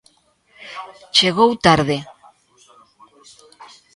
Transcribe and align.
Chegou 1.17 1.51
tarde. 1.65 1.97